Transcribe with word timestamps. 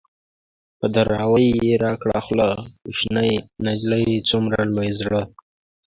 په 0.79 0.85
دراوۍ 0.95 1.47
يې 1.65 1.73
راکړه 1.85 2.19
خوله- 2.25 2.49
کوشنی 2.81 3.31
نجلۍ 3.65 4.07
څومره 4.29 4.59
لوی 4.75 4.89
زړه 4.99 5.21